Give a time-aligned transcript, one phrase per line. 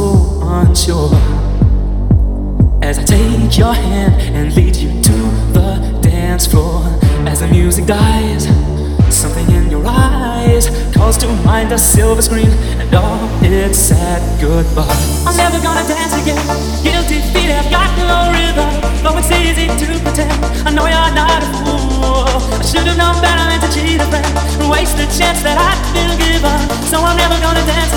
[0.00, 1.12] so unsure.
[2.80, 5.16] As I take your hand and lead you to
[5.56, 5.70] the
[6.00, 6.80] dance floor,
[7.28, 8.44] as the music dies,
[9.22, 10.64] something in your eyes
[10.96, 15.00] calls to mind the silver screen and all its sad goodbye.
[15.26, 16.46] I'm never gonna dance again.
[16.82, 18.70] Guilty feet have got no rhythm,
[19.02, 20.32] though it's easy to pretend.
[20.66, 22.24] I know you're not a fool.
[22.60, 25.72] I should have known better than to cheat a friend waste the chance that I
[25.92, 26.58] feel given.
[26.90, 27.89] So I'm never gonna dance.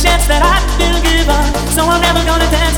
[0.00, 1.42] Chance that I've been given,
[1.72, 2.71] so I'm never gonna.